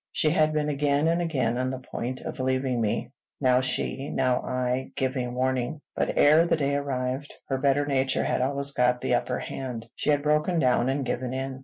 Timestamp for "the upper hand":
9.01-9.87